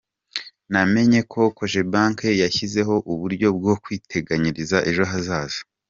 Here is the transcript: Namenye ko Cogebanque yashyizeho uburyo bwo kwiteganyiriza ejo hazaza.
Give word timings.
Namenye 0.71 1.19
ko 1.31 1.41
Cogebanque 1.57 2.27
yashyizeho 2.41 2.95
uburyo 3.11 3.47
bwo 3.57 3.73
kwiteganyiriza 3.83 4.77
ejo 4.89 5.03
hazaza. 5.13 5.59